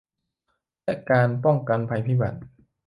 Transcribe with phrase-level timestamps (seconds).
[0.83, 2.39] และการป้องกันภัยพิบัติ